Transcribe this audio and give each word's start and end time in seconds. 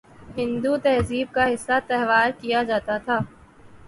ہندو 0.37 0.73
تہذیب 0.85 1.27
کا 1.33 1.43
حصہ 1.53 1.77
تصور 1.87 2.29
کیا 2.41 2.63
جاتا 2.69 2.97
تھا 3.05 3.19